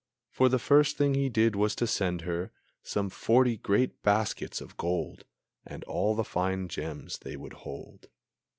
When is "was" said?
1.55-1.75